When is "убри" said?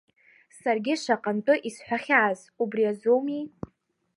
2.61-2.83